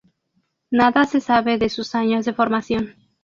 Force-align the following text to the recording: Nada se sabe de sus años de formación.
Nada 0.71 1.05
se 1.05 1.21
sabe 1.21 1.59
de 1.59 1.69
sus 1.69 1.93
años 1.93 2.25
de 2.25 2.33
formación. 2.33 2.95